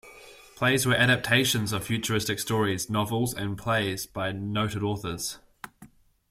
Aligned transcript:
Plays 0.55 0.87
were 0.87 0.95
adaptations 0.95 1.71
of 1.71 1.85
futuristic 1.85 2.39
stories, 2.39 2.89
novels 2.89 3.35
and 3.35 3.55
plays 3.55 4.07
by 4.07 4.31
noted 4.31 4.81
authors. 4.81 5.37